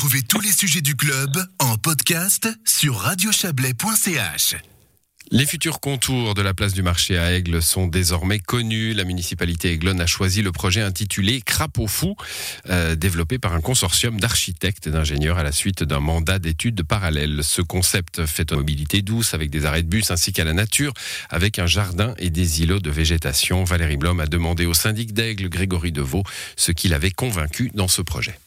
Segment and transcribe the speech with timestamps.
[0.00, 4.56] Retrouvez tous les sujets du club en podcast sur radiochablais.ch.
[5.30, 8.94] Les futurs contours de la place du marché à Aigle sont désormais connus.
[8.94, 12.16] La municipalité Aiglon a choisi le projet intitulé Crapaud Fou,
[12.70, 17.44] euh, développé par un consortium d'architectes et d'ingénieurs à la suite d'un mandat d'études parallèles.
[17.44, 20.94] Ce concept fait une mobilité douce avec des arrêts de bus ainsi qu'à la nature,
[21.28, 23.64] avec un jardin et des îlots de végétation.
[23.64, 26.22] Valérie Blom a demandé au syndic d'Aigle, Grégory Deveau,
[26.56, 28.38] ce qu'il avait convaincu dans ce projet.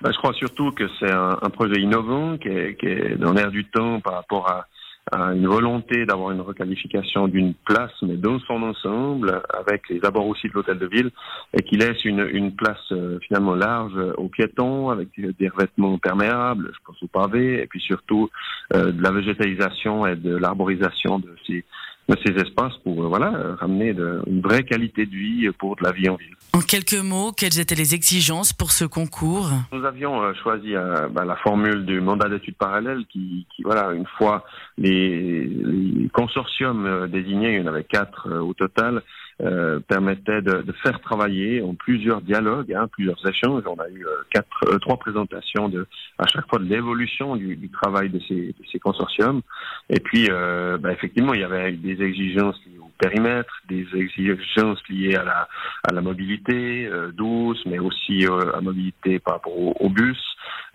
[0.00, 3.50] Ben, je crois surtout que c'est un, projet innovant qui est, qui est dans l'air
[3.50, 4.66] du temps par rapport à
[5.12, 10.48] une volonté d'avoir une requalification d'une place, mais dans son ensemble, avec les abords aussi
[10.48, 11.10] de l'hôtel de ville,
[11.54, 16.70] et qui laisse une, une place euh, finalement large aux piétons, avec des revêtements perméables,
[16.74, 18.28] je pense au pavé, et puis surtout
[18.74, 21.64] euh, de la végétalisation et de l'arborisation de ces
[22.08, 23.30] de ces espaces pour euh, voilà
[23.60, 26.34] ramener de, une vraie qualité de vie pour de la vie en ville.
[26.54, 29.50] En quelques mots, quelles étaient les exigences pour ce concours?
[29.72, 33.92] Nous avions euh, choisi euh, bah, la formule du mandat d'études parallèles qui, qui, voilà,
[33.92, 34.44] une fois
[34.78, 39.02] les, les consortiums désignés, il y en avait quatre au total,
[39.40, 43.62] euh, permettait de, de, faire travailler en plusieurs dialogues, hein, plusieurs échanges.
[43.66, 45.86] On a eu quatre, trois présentations de,
[46.18, 49.42] à chaque fois de l'évolution du, du, travail de ces, de ces consortiums.
[49.88, 52.60] Et puis, euh, bah, effectivement, il y avait des exigences
[52.98, 55.48] périmètre, des exigences liées à la,
[55.88, 60.18] à la mobilité euh, douce, mais aussi euh, à mobilité par rapport au, bus,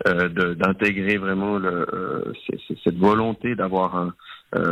[0.08, 2.32] euh, d'intégrer vraiment le, euh,
[2.82, 4.14] cette volonté d'avoir un,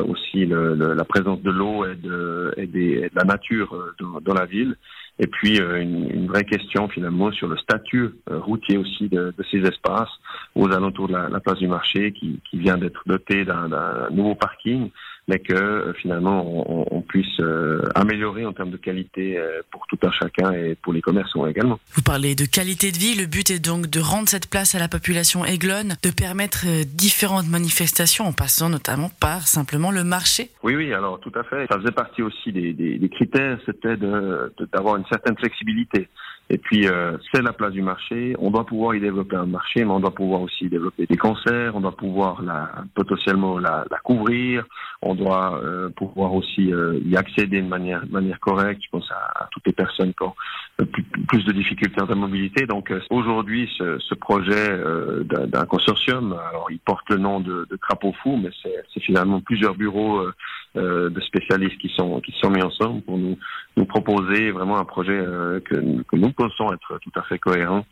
[0.06, 4.44] aussi le, la présence de l'eau et de, et, de la nature dans, dans la
[4.44, 4.76] ville.
[5.18, 9.58] Et puis une, une, vraie question finalement sur le statut routier aussi de, de, ces
[9.58, 10.12] espaces
[10.54, 13.68] aux alentours de la, la place du marché qui, qui vient d'être doté d'un
[14.10, 14.90] nouveau parking
[15.28, 19.86] mais que euh, finalement on, on puisse euh, améliorer en termes de qualité euh, pour
[19.86, 21.78] tout un chacun et pour les commerçants également.
[21.94, 24.78] Vous parlez de qualité de vie, le but est donc de rendre cette place à
[24.78, 30.50] la population aiglonne, de permettre différentes manifestations en passant notamment par simplement le marché.
[30.62, 31.66] Oui, oui, alors tout à fait.
[31.70, 36.08] Ça faisait partie aussi des, des, des critères, c'était d'avoir de, une certaine flexibilité.
[36.52, 38.36] Et puis, euh, c'est la place du marché.
[38.38, 41.74] On doit pouvoir y développer un marché, mais on doit pouvoir aussi développer des concerts.
[41.74, 44.66] On doit pouvoir la, potentiellement la, la couvrir.
[45.00, 48.82] On doit euh, pouvoir aussi euh, y accéder de manière, de manière correcte.
[48.84, 50.34] Je pense à, toutes les personnes qui ont
[50.76, 52.66] plus, plus, de difficultés en de mobilité.
[52.66, 54.78] Donc, aujourd'hui, ce, ce, projet
[55.24, 59.74] d'un consortium, alors il porte le nom de, de Crapaud Fou, mais c'est finalement plusieurs
[59.74, 60.22] bureaux
[60.74, 63.36] de spécialistes qui sont qui sont mis ensemble pour nous
[63.76, 65.18] nous proposer vraiment un projet
[65.64, 67.84] que, que nous pensons être tout à fait cohérent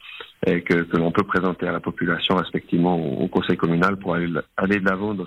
[0.47, 4.29] et que, que l'on peut présenter à la population respectivement au, conseil communal pour aller,
[4.57, 5.27] aller de l'avant dans,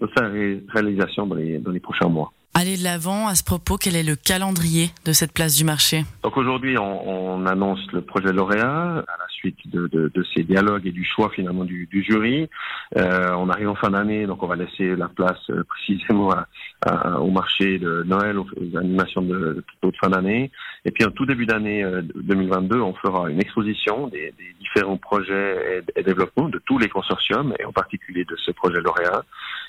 [0.00, 2.32] dans, sa réalisation dans les, dans les prochains mois.
[2.56, 6.04] Aller de l'avant, à ce propos, quel est le calendrier de cette place du marché?
[6.22, 10.44] Donc aujourd'hui, on, on, annonce le projet lauréat à la suite de, de, de, ces
[10.44, 12.48] dialogues et du choix finalement du, du jury.
[12.96, 16.46] Euh, on arrive en fin d'année, donc on va laisser la place euh, précisément à,
[16.86, 20.52] à, au marché de Noël, aux, animations de, de, fin d'année.
[20.84, 24.96] Et puis en tout début d'année euh, 2022, on fera une exposition des, des différents
[24.96, 29.24] projets et, et, développements de tous les consortiums, et en particulier de ce projet lauréat.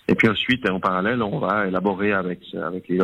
[0.07, 2.99] Et puis ensuite, en parallèle, on va élaborer avec, avec les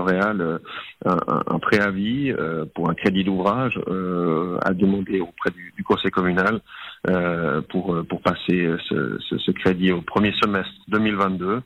[1.06, 6.62] un, préavis euh, pour un crédit d'ouvrage euh, à demander auprès du, conseil communal
[7.10, 11.62] euh, pour, pour passer ce, crédit au premier semestre 2022.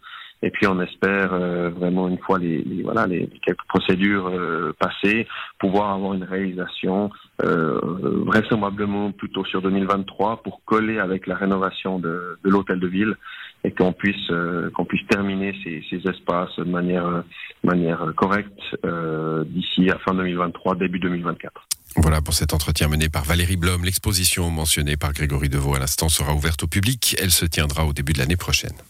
[0.45, 5.27] Et puis on espère euh, vraiment une fois les, voilà les, quelques procédures euh, passées,
[5.57, 7.09] pouvoir avoir une réalisation
[7.43, 7.79] euh,
[8.27, 13.15] vraisemblablement plutôt sur 2023 pour coller avec la rénovation de, de l'hôtel de ville
[13.63, 14.31] et qu'on puisse
[14.75, 17.23] qu'on puisse terminer ces, ces, espaces de manière
[17.63, 18.61] manière correcte
[19.47, 21.67] d'ici à fin 2023 début 2024.
[21.97, 23.83] Voilà pour cet entretien mené par Valérie Blom.
[23.83, 27.15] L'exposition mentionnée par Grégory Deveau à l'instant sera ouverte au public.
[27.19, 28.75] Elle se tiendra au début de l'année prochaine.